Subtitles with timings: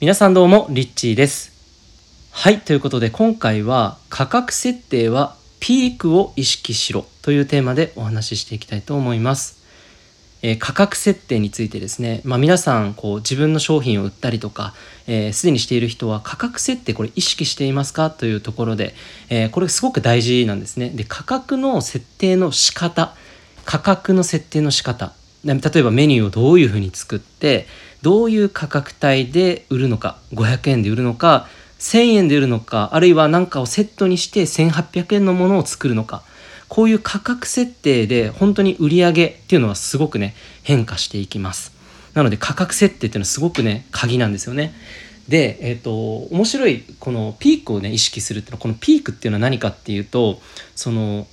[0.00, 1.52] 皆さんどうもリッチーです。
[2.30, 9.62] はいということで今回は価格設定はピークを意識しろというテーマでお話ししていきたいと思います、
[10.40, 14.72] えー価格設定についてですね、まあ、皆さんこう自分の商品を売ったりとか
[15.04, 18.08] すで、すでにしている人は価格設定これ意識していますか？
[18.08, 18.94] というところで、
[19.28, 20.88] えーこれすごく大事なんですね。
[20.88, 23.14] で価格の設定の仕方
[23.66, 25.12] 価格の設定の仕方。
[25.42, 27.66] 例えばメニューをどういうふうに作って
[28.02, 36.22] どういう価格帯で売るのか500円で売るのか1000円で売るのかあるいは何かをセットにして1800円のものを作るのか。
[36.70, 41.72] こういう価格設定で本当に売り上げっていうのはすごくね変化していきます。
[42.14, 44.72] なので価格設定っていうのはすごくね鍵なんですよね。
[45.28, 50.40] でえっ、と面白いこのピークをね意識するっていうのはこのピークっていうのは何かっていうと
[50.76, 51.26] その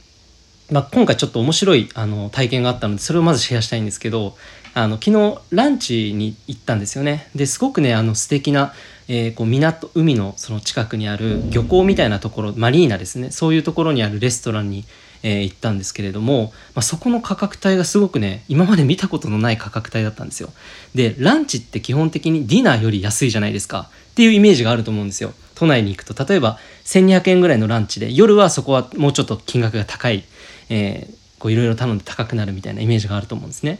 [0.70, 4.36] まあ、今回ちょっと面白いあの体験があったのでそれをまずシェアしたいんですけど
[4.74, 7.30] あの昨日ランチに行ったんですよね。
[7.34, 8.74] ですごくねあの素敵な、
[9.08, 13.32] えーこう港海のその近くにある漁港みたいなところマリーナですね。
[13.32, 14.86] そういうところにあるレストランに、
[15.24, 20.54] えー行ったんですけれども、まあ、そこの価格帯がすごくね今まで見たことのない価格帯だったんですよ。
[20.94, 23.90] でランチって基本的にディナーより安いじゃないですか。
[24.12, 25.34] っていうイメージがあると思うんですよ。
[25.58, 30.24] 都内に行くと例えば1200円ぐらいのランチで夜はそこはもうちょっと金額が高い
[30.70, 33.80] えーこういろいろ頼んで高くなるみたいなイメージがあると思うんですね。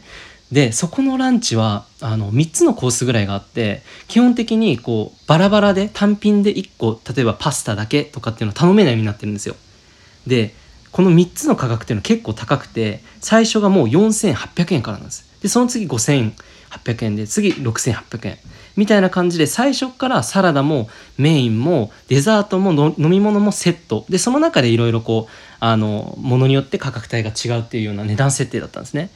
[0.52, 9.56] でそこのランチはあの3つのコースぐらいがあって基本的にこうバラバラで単品で1個例えばパスタだけとかっていうのを頼めないようになってるんですよ。
[10.26, 10.54] で
[10.90, 15.26] この3つの価格っていうのは結構高くて最初がもう4800円からなんです。
[15.42, 18.38] でその次5800円で次6800円
[18.78, 29.10] みたいな感じで最初からサラダもメインもデザートもの飲み物もセットでその中でいろいろこうあのものによって価格帯が違うっていうような値段設定だったんですね。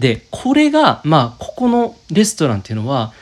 [0.00, 3.12] でこれがまあここのレストランっていうのは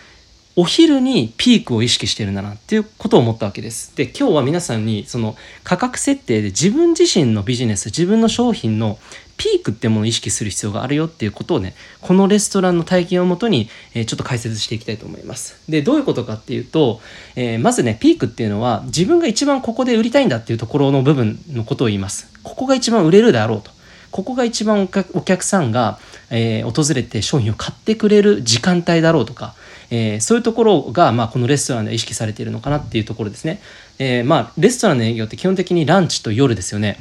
[0.55, 3.97] お昼にピークを意識してるんだなっていうことを思ったわけです。
[3.97, 8.99] で今日は皆さんにその価格設定で自分自身のビジネス自分の商品の
[9.39, 15.59] ピークってものを意識する必要があるよっていうことをねこのレストランの体験をもとに、えーちょっと解説していきたいと思います。
[15.71, 17.01] でどういうことかっていうと、
[17.35, 22.31] えーまずねピークっていうのは自分が一番ここで売りたいんだっていうところの部分のことを言います。
[22.43, 23.71] ここが一番売れるであろうと。
[24.11, 25.99] ここが一番お客お客さんが、
[26.29, 29.55] えー訪れて商品を買ってくれる時間帯だろうとか、
[29.95, 33.61] えーそういうところが、まあ、このレストランで意識されているのかなっていうところですね。
[33.99, 36.99] えーまあ、レストランの営業って基本的にランチと夜ですよね。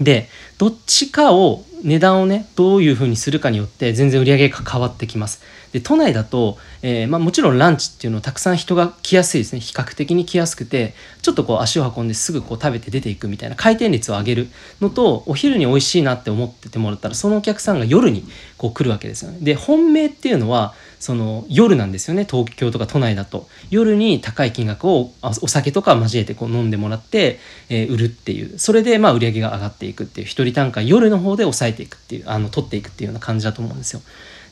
[0.00, 5.42] でどっちかを値段をねどういうふうにするかによって全然売り上げが変わってきます
[5.72, 14.48] で都内だと、えーまあ、もちろんランチっていうのはたくさん人が来やすいですね比較的に来やすくてちょっとこう足を運んですぐこう食べて出ていくみたいな回転率を上げる
[14.80, 18.24] のとお昼に美味しいなって思っててもらったらそのお客さんが夜に
[18.56, 23.48] こう来るわけですよねで本命っていうのはその夜なんですよね東京とか都内だと。
[23.70, 27.38] 夜に高い金額をお酒とか交えてこう飲んでもらって、
[27.68, 28.58] えー売るっていう。
[28.58, 34.02] それでまあ売り上げが上がっていくっていう一人単価夜の方で抑えていくっていうあの取っていくっていうような感じだと思うんですよ。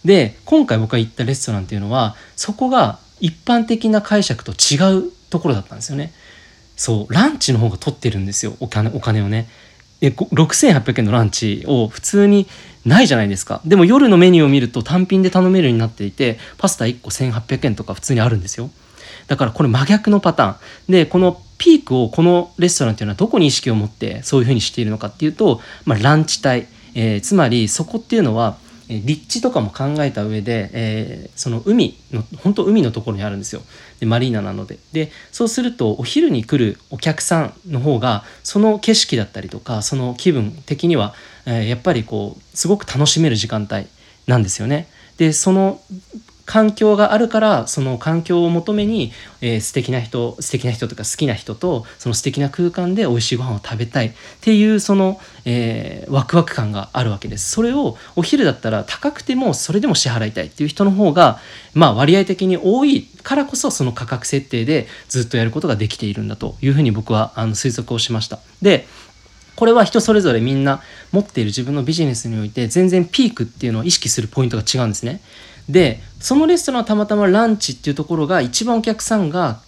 [0.04, 6.12] で今回僕が行ったレストランっていうのはそこが一般的な解釈と違うところだったんですよね。
[6.76, 9.48] そうランチの方が取ってるんですよお金お金をね。
[10.02, 12.46] え6800円のランチを普通に
[12.84, 13.62] ないじゃないですか。
[13.64, 18.70] でも夜のメニューを見ると単品で頼めるようになっていてパスタ1個1800円とか普通にあるんですよ。
[19.28, 20.56] だからこれ真逆のパターン。
[20.92, 28.56] でこのピークをこのレストランっていうのはどこに意識を持ってそういうふうにしているのかっていうと、まあ、ランチ帯、えーつまりそこっていうのは
[28.88, 33.62] え立地とかも考えた上で、えーその海の本当海のところにあるんですよ。
[34.00, 34.78] でマリーナなので。
[34.92, 41.14] でそうするとお昼に来るお客さんの方がその景色だったりとかその気分的には、
[41.46, 43.86] えーやっぱりこうすごく楽しめる時間帯
[44.26, 44.88] なんですよね。
[45.16, 45.80] でその
[46.44, 54.08] 環境があるからその環境を求めに、えー素敵な人素敵な人とか好きな人とその素敵な空間で美味しいご飯を食べたい。
[54.08, 57.50] っていうその、えーワクワク感があるわけです。
[57.50, 61.38] それをお昼だったら高くてもそれでも支払いたいっていう人の方が
[61.74, 68.40] まあ割合的に多いからこそその価格設定でずっとやることができているんだというふうに僕はあの推測をしました。
[68.60, 68.86] で
[69.54, 70.80] これは人それぞれみんな
[71.12, 75.20] 持っている自分のビジネスにおいて全然ピークっていうのを意識するポイントが違うんですね。
[75.68, 79.60] でそのレストランはたまたまランチっていうところが一番お客さんが、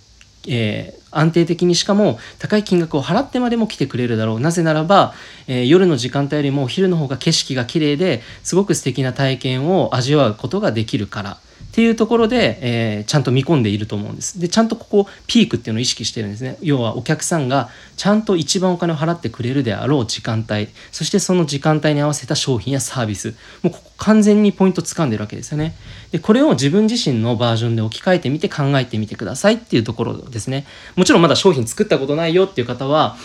[0.47, 5.15] えー安定的にしかも高い金額を払ってまでも来てくれるだろうなぜならば、
[5.47, 11.37] えー夜の時間帯よりも昼の方が景色が綺麗ですごく素敵な体験を味わうことができるから
[11.75, 14.39] っていうところで、えー、ちゃんと見込んでいると思うんです。
[14.39, 16.57] でちゃんとここピークっていうのを意識してるんですね。
[16.63, 25.75] 要はお客さんがちゃんと一番お金を払ってくれるであろう時間帯そしてその時間帯に合わせた商品やサービスもうここ完全にポイント掴んでるわけですよね。
[26.13, 30.67] でこれを自分自身のバージョンで置き換えてみて考えてみてくださいっていうところですね。
[30.95, 33.17] もちろんまだ商品作ったことないよっていう方は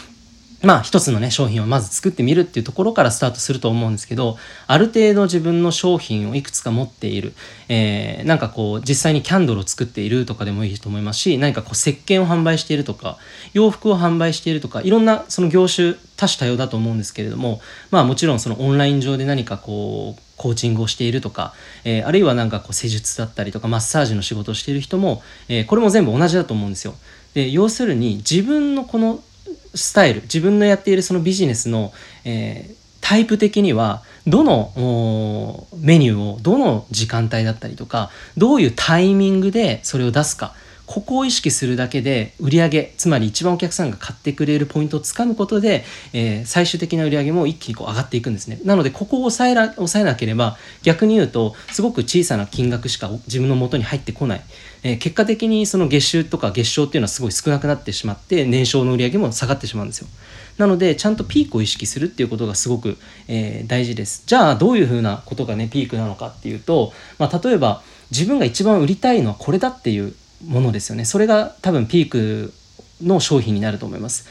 [0.62, 7.34] まあ一つのね商品をまず作ってみるっていうところからスタートすると思うんですけどある程度自分の商品をいくつか持っている、
[7.70, 13.18] えー、なんかこう実際にキャンドルを作っているとかでもいいと思いますし何かこう石鹸を販売しているとか
[13.54, 21.54] 洋服を販売しているとかいろんなその業種多種多様だと思うんですけれどもまあもちろんそのオンライン上で何かこうコーチングをしているとか、
[21.84, 26.96] えー、あるいは何かこう施術だったりとかマッサージの仕事をしている人も、えー、これも全部同じだと思うんですよ。
[27.34, 29.22] で要するに自分のこの
[29.76, 31.94] スタイル自分のやっているそのビジネスの、
[32.26, 40.54] えー、タイプ的にはどのメニューをどの時間帯だったりとかどういうタイミングでそれを出すか。
[40.90, 45.84] ここを意識するだけで売上つまり一番お客さんが買ってくれるポイントをつかむことで、
[46.14, 48.60] えー、最終的な売り上げも一気にこう上がっていくんですね。
[48.66, 54.42] なのでここを抑えら抑えなければ逆に言うとすごく小さな金額しか自分の元に入ってこない、
[54.82, 60.08] えー、結果的にその月収とか月賞っていうのはすごい少なくなってしまって年商の売り上げも下がってしまうんですよ。
[60.58, 62.98] なのでちゃんとピークを意識するっていうことがすごく、
[63.28, 64.24] えー、大事です。
[64.26, 70.16] じゃあどういうふうなことがねピークなのかっていうと、まあ、例えば自分が一番売りたいのはこれだっていう
[70.48, 71.06] ものですよね。
[71.06, 72.54] それが多分ピーク
[73.02, 74.28] の商品になると思います。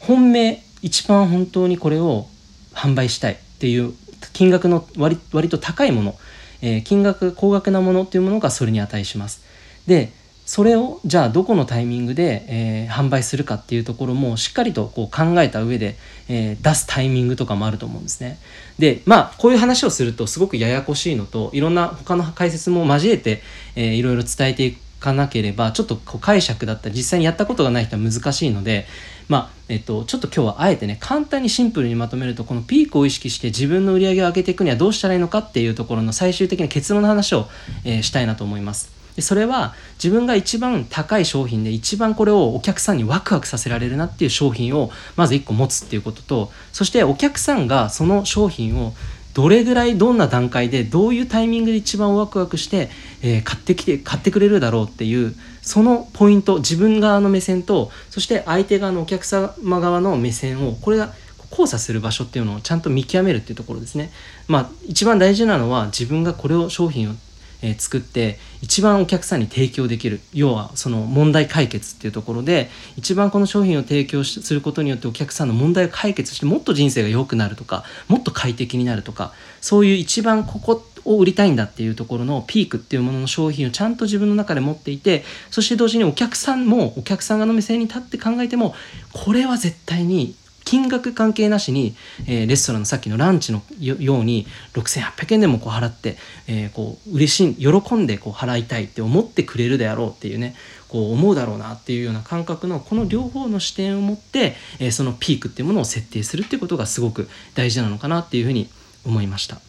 [0.00, 2.26] 本命一番本当にこれを
[2.74, 3.92] 販売したいっていう
[4.32, 6.14] 金額の割割と高いもの、
[6.60, 9.42] えー、金額高額なものっていうものがそれに値します。
[9.86, 10.12] で
[10.44, 15.96] それをじゃあどこのタイミングで、えー、販売するかっていうところもしっかりとこう考えた上で、
[16.28, 18.38] えー、出すタイミングとかもあると思うんですね。
[18.78, 23.42] でまあこういう話をするとすごくややこしいのといろんな他の解説も交えて、
[23.76, 28.86] えー、いろいろ伝えていくかなければちょっとこう解釈だったり実際にやったことがない人は難しいので
[29.28, 37.46] まあえっと、ちょっと今日はあえてね簡単にシンプルにまとめるとこのピークを意識して自分の売り上げを上げていくにはどうしたらいいのかっていうところの最終的な結論の話を、
[37.84, 39.02] えー、したいなと思います。
[39.16, 48.94] でそれは自分が一番高い商品で一番これをお客さんにワクワクさせられるなっていう商品をまず1個持つっていうこととそしてお客さんがその商品を
[49.34, 52.90] どれぐらいどんな段階でどういうタイミングで一番ワクワクして、
[53.22, 61.12] えー、買ってきて買ってくれるだろうっていうそのポイント自分側の目線とそして相手側のお客様側の目線をこれが
[61.50, 64.10] 交差する場所っていうのをちゃんと見極めるっていうところですね。
[64.48, 67.14] まあ一番大事なのは自分がこれを商品を
[67.62, 88.74] え作って一番お客さんに提供できる要はその問題解決っていうところで一番この商品を提供することによってお客さんの問題を解決してもっと人生が良くなるとかもっと快適になるとかそういう一番ここを売りたいんだっていうところのピークっていうものの商品をちゃんと自分の中で持っていてそして同時にお客さんもお客さん側の目線に立って考えても
[89.12, 91.94] これは絶対に金額関係なしに、
[92.26, 96.16] えー、レストランのさっきのランチのように6800円でもこう払って、
[96.46, 100.54] えー、こう嬉しい喜んでこう払いたいって思ってくれるであろうっていうね
[100.88, 108.68] こう思うだろうなっていうような感覚のこの両方の視点を持って、えー、そのピークっていうものを設定するっていうことがすごく大事なのかなっていうふうに
[109.04, 109.60] 思いました。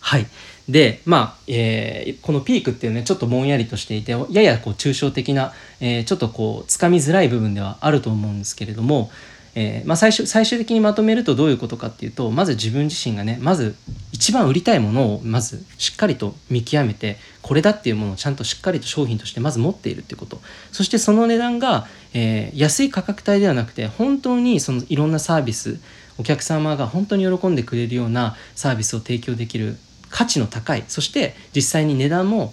[0.00, 0.26] はい
[0.68, 9.10] でまあ、えー、このピークっていうねちょっとぼんやりとしていてややこう抽象的な、えー、ちょっとこうつかみづらい部分ではあると思うんですけれども
[9.54, 13.74] えー、まあ、最終最終的にまとめるとどういうことかっていうとまず自分自身がねまず
[14.12, 20.40] 一番売りたいものをまずしっかりと見極めてこれだっていうものをちゃんとしっかりと商品としてまず持っているっていうこと。
[20.72, 25.80] そしてその値段が、えー、安い価格帯ではなくて本当にそのいろんなサービス
[26.18, 29.76] お客様が本当に喜んでくれるようなサービスを提供できる
[30.10, 32.52] 価値の高いそして実際に値段も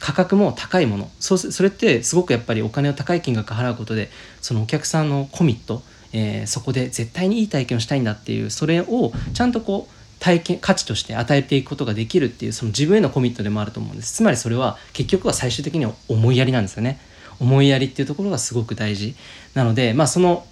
[0.00, 1.10] 価格も高いもの。
[1.20, 4.10] そそれってすごくやっぱりお金を高い金額払うことで
[4.42, 5.82] そのお客さんのコミット
[6.14, 14.14] えー、そこで絶対にいい体験をしたいんだっていうそれをちゃんとこう体験価値として与えていくことができるっていうその自分へのコミットでもあると思うんです。
[14.14, 17.00] つまりそれは結局は最終的には思いやりなんですよね
[17.40, 19.16] 思いやりっていうところがすごく大事
[19.54, 20.46] なのでまあその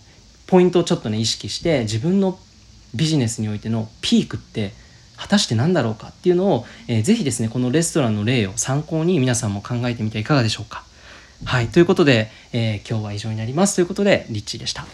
[0.48, 2.38] ポイントをちょっとね意識して自分の
[2.94, 4.72] ビジネスにおいてのピークって
[5.16, 10.84] 果たして何だろうかっていうのを、えー、ぜひですねこのレストランの例を参考に皆さんも考えてみてはいかがでしょうか。
[11.44, 11.68] はい。
[11.68, 13.76] ということで、えー、今日は以上になります。
[13.76, 14.86] ということでリッチーでした。